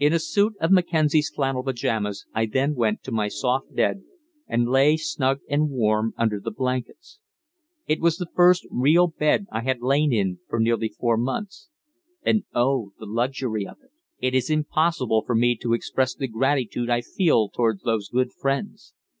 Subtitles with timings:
[0.00, 4.02] In a suit of Mackenzie's flannel pajamas I then went to my soft bed,
[4.48, 7.20] and lay snug and warm under the blankets.
[7.86, 11.68] It was the first real bed I had lain in for nearly four months,
[12.24, 13.92] and oh, the luxury of it!
[14.18, 18.92] It is impossible for me to express the gratitude I feel towards those good friends.